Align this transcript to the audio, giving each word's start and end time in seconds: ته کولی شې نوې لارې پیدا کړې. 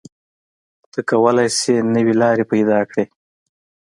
ته 0.91 0.99
کولی 1.09 1.47
شې 1.59 1.75
نوې 1.95 2.13
لارې 2.21 2.45
پیدا 2.51 2.79
کړې. 2.89 3.05